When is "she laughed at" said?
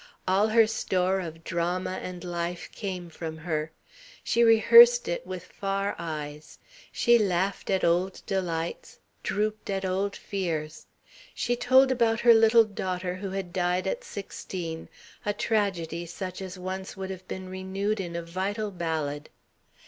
6.91-7.83